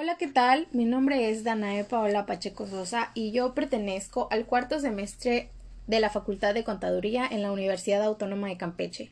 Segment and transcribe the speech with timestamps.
[0.00, 0.68] Hola, ¿qué tal?
[0.70, 5.50] Mi nombre es Danae Paola Pacheco Sosa y yo pertenezco al cuarto semestre
[5.88, 9.10] de la Facultad de Contaduría en la Universidad Autónoma de Campeche.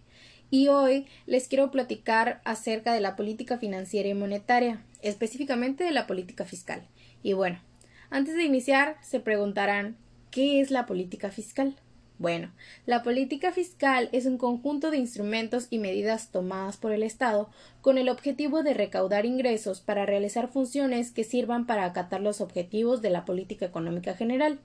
[0.49, 6.07] Y hoy les quiero platicar acerca de la política financiera y monetaria, específicamente de la
[6.07, 6.87] política fiscal.
[7.21, 7.59] Y bueno,
[8.09, 9.97] antes de iniciar, se preguntarán,
[10.31, 11.75] ¿qué es la política fiscal?
[12.19, 12.51] Bueno,
[12.87, 17.51] la política fiscal es un conjunto de instrumentos y medidas tomadas por el Estado
[17.83, 23.03] con el objetivo de recaudar ingresos para realizar funciones que sirvan para acatar los objetivos
[23.03, 24.61] de la política económica general.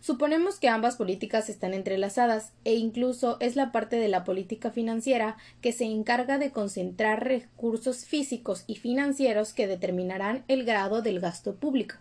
[0.00, 5.36] Suponemos que ambas políticas están entrelazadas e incluso es la parte de la política financiera
[5.60, 11.54] que se encarga de concentrar recursos físicos y financieros que determinarán el grado del gasto
[11.54, 11.96] público.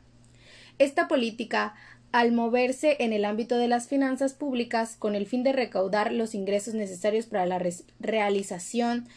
[0.80, 1.76] Esta política
[2.12, 6.34] al moverse en el ámbito de las finanzas públicas con el fin de recaudar los
[6.34, 7.62] ingresos necesarios para la
[8.00, 9.08] realización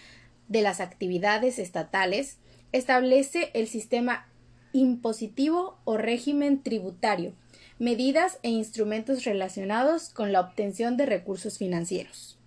[0.48, 2.37] de las actividades estatales,
[2.73, 4.27] establece el sistema
[4.73, 7.32] impositivo o régimen tributario,
[7.79, 12.38] medidas e instrumentos relacionados con la obtención de recursos financieros.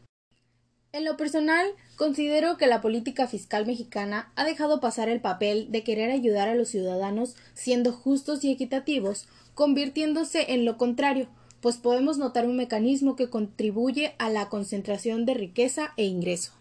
[0.95, 5.83] En lo personal, considero que la política fiscal mexicana ha dejado pasar el papel de
[5.83, 11.27] querer ayudar a los ciudadanos siendo justos y equitativos, convirtiéndose en lo contrario,
[11.59, 16.53] pues podemos notar un mecanismo que contribuye a la concentración de riqueza e ingreso.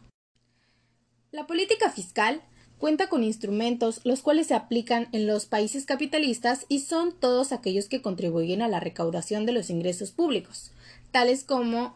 [1.30, 2.42] La política fiscal
[2.78, 7.88] cuenta con instrumentos los cuales se aplican en los países capitalistas y son todos aquellos
[7.88, 10.72] que contribuyen a la recaudación de los ingresos públicos,
[11.12, 11.94] tales como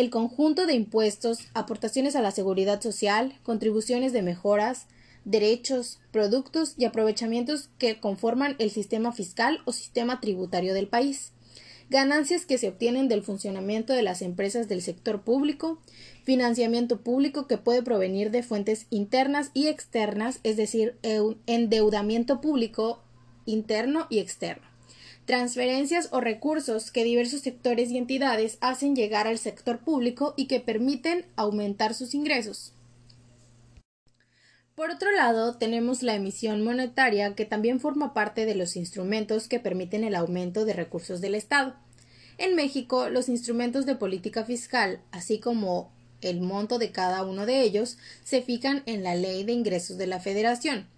[0.00, 4.86] el conjunto de impuestos, aportaciones a la seguridad social, contribuciones de mejoras,
[5.26, 11.32] derechos, productos y aprovechamientos que conforman el sistema fiscal o sistema tributario del país,
[11.90, 15.78] ganancias que se obtienen del funcionamiento de las empresas del sector público,
[16.24, 20.96] financiamiento público que puede provenir de fuentes internas y externas, es decir,
[21.46, 23.02] endeudamiento público
[23.44, 24.69] interno y externo
[25.24, 30.58] transferencias o recursos que diversos sectores y entidades hacen llegar al sector público y que
[30.58, 32.72] permiten aumentar sus ingresos.
[34.74, 39.60] Por otro lado, tenemos la emisión monetaria, que también forma parte de los instrumentos que
[39.60, 41.76] permiten el aumento de recursos del Estado.
[42.38, 47.60] En México, los instrumentos de política fiscal, así como el monto de cada uno de
[47.60, 50.88] ellos, se fijan en la Ley de Ingresos de la Federación.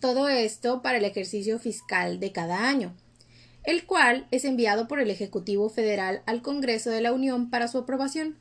[0.00, 2.94] Todo esto para el ejercicio fiscal de cada año
[3.66, 7.78] el cual es enviado por el Ejecutivo Federal al Congreso de la Unión para su
[7.78, 8.38] aprobación.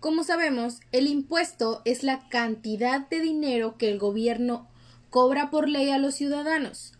[0.00, 4.68] Como sabemos, el impuesto es la cantidad de dinero que el gobierno
[5.10, 6.92] cobra por ley a los ciudadanos.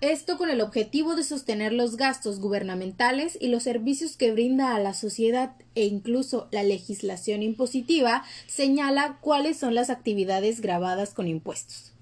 [0.00, 4.80] Esto con el objetivo de sostener los gastos gubernamentales y los servicios que brinda a
[4.80, 11.92] la sociedad e incluso la legislación impositiva señala cuáles son las actividades grabadas con impuestos.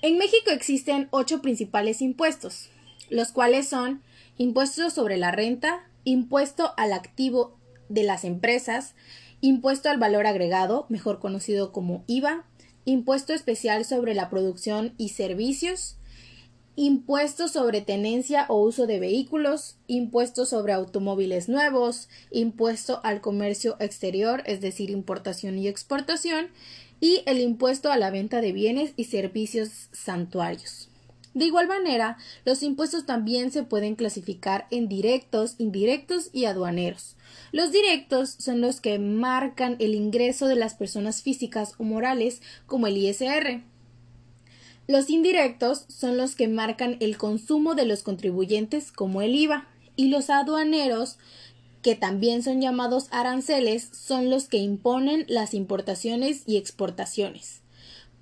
[0.00, 2.70] En México existen ocho principales impuestos,
[3.12, 4.02] los cuales son
[4.38, 7.56] impuestos sobre la renta, impuesto al activo
[7.88, 8.94] de las empresas,
[9.40, 12.44] impuesto al valor agregado, mejor conocido como IVA,
[12.84, 15.96] impuesto especial sobre la producción y servicios,
[16.74, 24.42] impuesto sobre tenencia o uso de vehículos, impuesto sobre automóviles nuevos, impuesto al comercio exterior,
[24.46, 26.48] es decir, importación y exportación,
[26.98, 30.91] y el impuesto a la venta de bienes y servicios santuarios.
[31.34, 37.16] De igual manera, los impuestos también se pueden clasificar en directos, indirectos y aduaneros.
[37.52, 42.86] Los directos son los que marcan el ingreso de las personas físicas o morales, como
[42.86, 43.62] el ISR.
[44.86, 49.68] Los indirectos son los que marcan el consumo de los contribuyentes, como el IVA.
[49.96, 51.16] Y los aduaneros,
[51.80, 57.62] que también son llamados aranceles, son los que imponen las importaciones y exportaciones.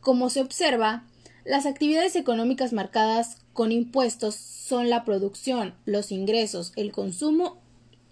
[0.01, 1.05] Como se observa,
[1.45, 7.61] las actividades económicas marcadas con impuestos son la producción, los ingresos, el consumo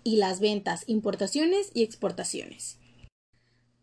[0.04, 2.78] y las ventas, importaciones y exportaciones.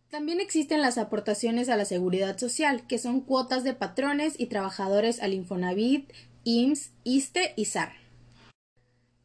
[0.09, 5.21] También existen las aportaciones a la seguridad social, que son cuotas de patrones y trabajadores
[5.21, 6.11] al Infonavit,
[6.43, 8.04] IMSS, ISTE y SAR.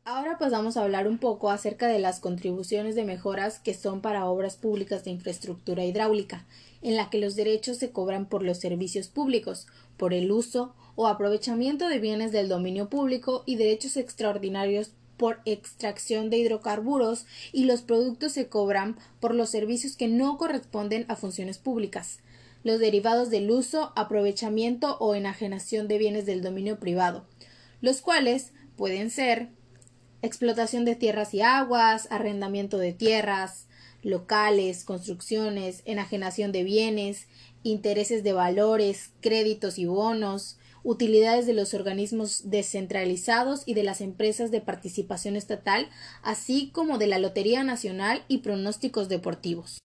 [0.05, 4.25] Ahora pasamos a hablar un poco acerca de las contribuciones de mejoras que son para
[4.27, 6.47] obras públicas de infraestructura hidráulica,
[6.81, 9.67] en la que los derechos se cobran por los servicios públicos,
[9.99, 16.31] por el uso o aprovechamiento de bienes del dominio público y derechos extraordinarios por extracción
[16.31, 21.59] de hidrocarburos y los productos se cobran por los servicios que no corresponden a funciones
[21.59, 22.21] públicas,
[22.65, 27.27] los derivados del uso, aprovechamiento o enajenación de bienes del dominio privado,
[27.83, 29.51] los cuales pueden ser
[30.23, 33.67] explotación de tierras y aguas, arrendamiento de tierras,
[34.03, 37.27] locales, construcciones, enajenación de bienes,
[37.63, 44.51] intereses de valores, créditos y bonos, utilidades de los organismos descentralizados y de las empresas
[44.51, 45.89] de participación estatal,
[46.23, 49.81] así como de la Lotería Nacional y pronósticos deportivos.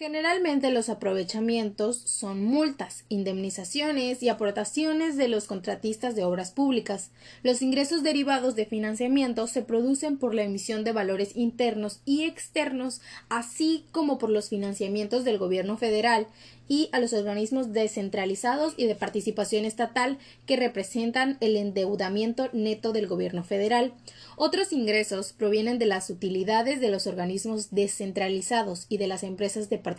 [0.00, 7.10] Generalmente los aprovechamientos son multas, indemnizaciones y aportaciones de los contratistas de obras públicas.
[7.42, 13.02] Los ingresos derivados de financiamiento se producen por la emisión de valores internos y externos,
[13.28, 16.28] así como por los financiamientos del gobierno federal
[16.70, 23.08] y a los organismos descentralizados y de participación estatal que representan el endeudamiento neto del
[23.08, 23.92] gobierno federal.
[24.36, 29.78] Otros ingresos provienen de las utilidades de los organismos descentralizados y de las empresas de
[29.78, 29.89] participación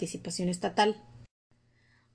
[0.50, 0.96] estatal.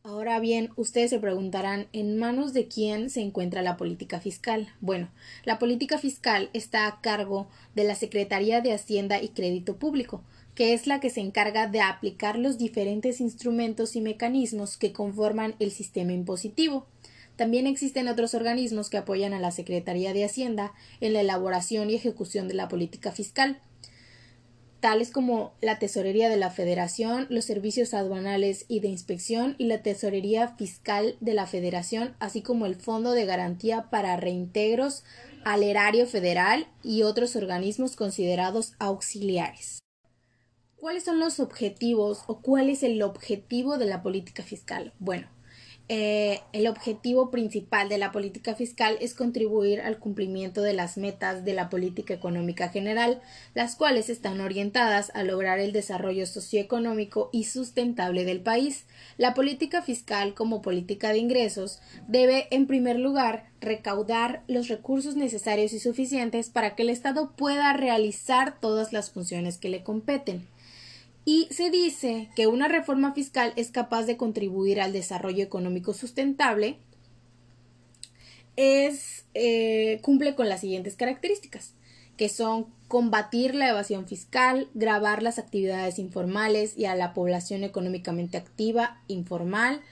[0.02, 4.68] Ahora bien, ustedes se preguntarán ¿en manos de quién se encuentra la política fiscal?
[4.80, 5.10] Bueno,
[5.44, 10.22] la política fiscal está a cargo de la Secretaría de Hacienda y Crédito Público,
[10.54, 15.56] que es la que se encarga de aplicar los diferentes instrumentos y mecanismos que conforman
[15.58, 16.86] el sistema impositivo.
[17.34, 21.96] También existen otros organismos que apoyan a la Secretaría de Hacienda en la elaboración y
[21.96, 23.60] ejecución de la política fiscal,
[24.86, 29.82] tales como la Tesorería de la Federación, los servicios aduanales y de inspección y la
[29.82, 35.02] Tesorería Fiscal de la Federación, así como el Fondo de Garantía para Reintegros
[35.44, 39.80] al Erario Federal y otros organismos considerados auxiliares.
[40.76, 44.92] ¿Cuáles son los objetivos o cuál es el objetivo de la política fiscal?
[45.00, 45.26] Bueno,
[45.88, 51.44] eh, el objetivo principal de la política fiscal es contribuir al cumplimiento de las metas
[51.44, 53.20] de la política económica general,
[53.54, 58.86] las cuales están orientadas a lograr el desarrollo socioeconómico y sustentable del país.
[59.16, 65.72] La política fiscal como política de ingresos debe, en primer lugar, recaudar los recursos necesarios
[65.72, 70.48] y suficientes para que el Estado pueda realizar todas las funciones que le competen
[71.26, 76.78] y se dice que una reforma fiscal es capaz de contribuir al desarrollo económico sustentable
[78.54, 81.74] es eh, cumple con las siguientes características
[82.16, 88.38] que son combatir la evasión fiscal, grabar las actividades informales y a la población económicamente
[88.38, 89.82] activa informal,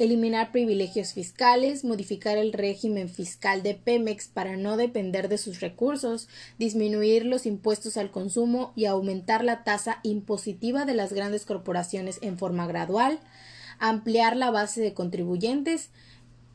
[0.00, 6.26] eliminar privilegios fiscales, modificar el régimen fiscal de Pemex para no depender de sus recursos,
[6.58, 12.38] disminuir los impuestos al consumo y aumentar la tasa impositiva de las grandes corporaciones en
[12.38, 13.20] forma gradual,
[13.78, 15.90] ampliar la base de contribuyentes,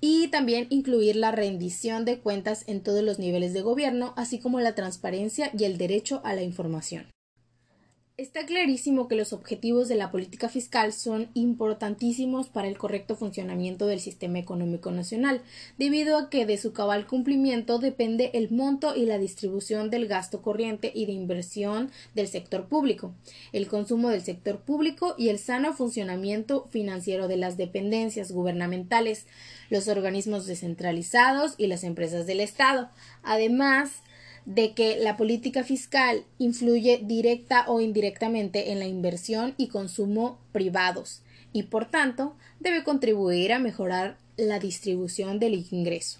[0.01, 4.59] y también incluir la rendición de cuentas en todos los niveles de gobierno, así como
[4.59, 7.14] la transparencia y el derecho a la información.
[8.17, 13.87] Está clarísimo que los objetivos de la política fiscal son importantísimos para el correcto funcionamiento
[13.87, 15.41] del sistema económico nacional,
[15.77, 20.41] debido a que de su cabal cumplimiento depende el monto y la distribución del gasto
[20.41, 23.13] corriente y de inversión del sector público,
[23.51, 29.27] el consumo del sector público y el sano funcionamiento financiero de las dependencias gubernamentales,
[29.69, 32.89] los organismos descentralizados y las empresas del Estado.
[33.23, 33.91] Además,
[34.45, 41.23] de que la política fiscal influye directa o indirectamente en la inversión y consumo privados
[41.51, 46.19] y por tanto debe contribuir a mejorar la distribución del ingreso.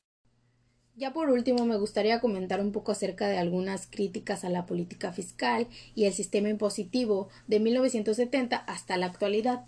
[0.98, 5.12] Ya por último, me gustaría comentar un poco acerca de algunas críticas a la política
[5.12, 9.66] fiscal y el sistema impositivo de 1970 hasta la actualidad.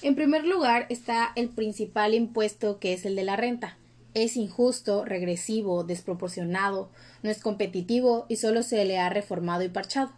[0.00, 3.76] En primer lugar está el principal impuesto que es el de la renta,
[4.14, 6.90] es injusto, regresivo, desproporcionado,
[7.22, 10.12] no es competitivo y solo se le ha reformado y parchado.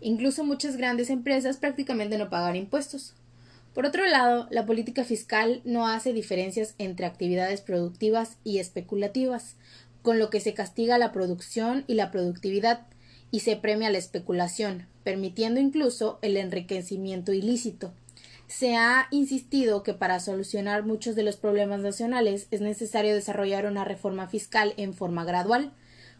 [0.00, 3.14] Incluso muchas grandes empresas prácticamente no pagan impuestos.
[3.74, 9.56] Por otro lado, la política fiscal no hace diferencias entre actividades productivas y especulativas,
[10.02, 12.86] con lo que se castiga la producción y la productividad
[13.30, 17.92] y se premia la especulación, permitiendo incluso el enriquecimiento ilícito.
[18.48, 23.84] Se ha insistido que para solucionar muchos de los problemas nacionales es necesario desarrollar una
[23.84, 25.74] reforma fiscal en forma gradual,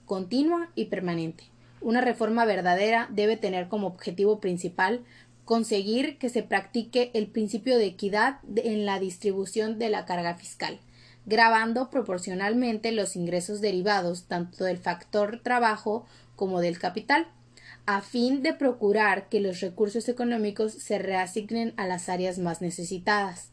[0.05, 1.45] continua y permanente.
[1.81, 5.05] Una reforma verdadera debe tener como objetivo principal
[5.47, 10.81] conseguir que se practique el principio de equidad en la distribución de la carga fiscal,
[11.25, 16.05] grabando proporcionalmente los ingresos derivados tanto del factor trabajo
[16.37, 17.27] como del capital
[17.89, 23.53] a fin de procurar que los recursos económicos se reasignen a las áreas más necesitadas.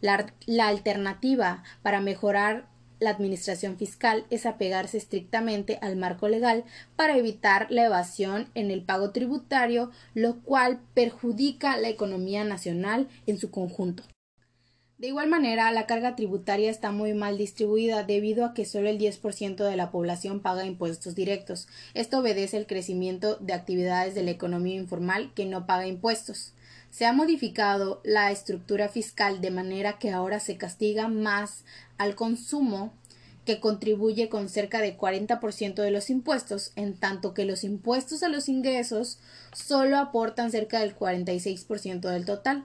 [0.00, 2.66] La, alternativa para mejorar
[2.98, 6.64] la administración fiscal es apegarse estrictamente al marco legal
[6.96, 13.36] para evitar la evasión en el pago tributario, lo cual perjudica la economía nacional en
[13.38, 14.02] su conjunto.
[15.04, 18.98] De igual manera, la carga tributaria está muy mal distribuida debido a que solo el
[18.98, 21.68] 10% de la población paga impuestos directos.
[21.92, 26.54] Esto obedece al crecimiento de actividades de la economía informal que no paga impuestos.
[26.90, 31.64] Se ha modificado la estructura fiscal de manera que ahora se castiga más
[31.98, 32.90] al consumo
[33.44, 38.30] que contribuye con cerca de 40% de los impuestos, en tanto que los impuestos a
[38.30, 39.18] los ingresos
[39.52, 42.64] solo aportan cerca del 46% del total.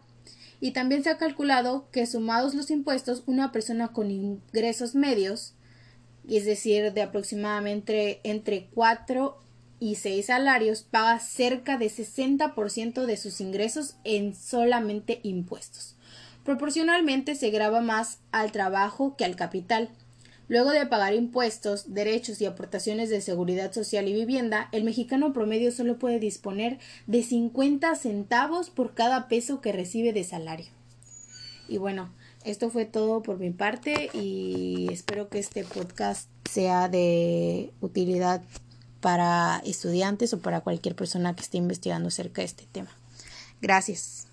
[0.61, 5.53] Y también se ha calculado que sumados los impuestos, una persona con ingresos medios,
[6.27, 9.37] es decir, de aproximadamente entre 4
[9.79, 15.95] y 6 salarios, paga cerca de 60% de sus ingresos en solamente impuestos.
[16.43, 19.89] Proporcionalmente se graba más al trabajo que al capital.
[20.49, 25.71] Luego de pagar impuestos, derechos y aportaciones de seguridad social y vivienda, el mexicano promedio
[25.71, 30.65] solo puede disponer de 50 centavos por cada peso que recibe de salario.
[31.67, 32.11] Y bueno,
[32.43, 38.41] esto fue todo por mi parte y espero que este podcast sea de utilidad
[39.01, 42.89] para estudiantes o para cualquier persona que esté investigando acerca de este tema.
[43.61, 44.28] Gracias.